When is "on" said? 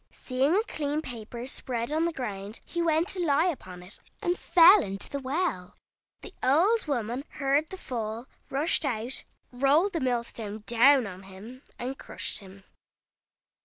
1.91-2.05, 11.05-11.21